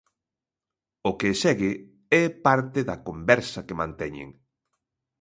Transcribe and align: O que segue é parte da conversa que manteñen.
O 1.09 1.11
que 1.19 1.29
segue 1.43 1.71
é 2.23 2.23
parte 2.45 2.79
da 2.89 2.97
conversa 3.07 3.65
que 3.67 3.79
manteñen. 3.81 4.29